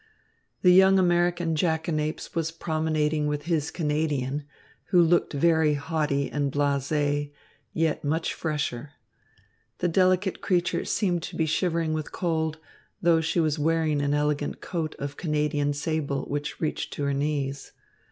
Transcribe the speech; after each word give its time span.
The 0.63 0.71
young 0.73 0.97
American 0.97 1.55
jackanapes 1.55 2.33
was 2.33 2.49
promenading 2.49 3.27
with 3.27 3.43
his 3.43 3.69
Canadian, 3.69 4.45
who 4.85 4.99
looked 4.99 5.31
very 5.33 5.75
haughty 5.75 6.27
and 6.31 6.51
blasé, 6.51 7.31
yet 7.71 8.03
much 8.03 8.33
fresher. 8.33 8.93
The 9.77 9.87
delicate 9.87 10.41
creature 10.41 10.85
seemed 10.85 11.21
to 11.21 11.35
be 11.35 11.45
shivering 11.45 11.93
with 11.93 12.11
cold, 12.11 12.57
though 12.99 13.21
she 13.21 13.39
was 13.39 13.59
wearing 13.59 14.01
an 14.01 14.15
elegant 14.15 14.59
coat 14.59 14.95
of 14.97 15.17
Canadian 15.17 15.71
sable, 15.71 16.23
which 16.23 16.59
reached 16.59 16.93
to 16.93 17.03
her 17.03 17.13
knees. 17.13 17.71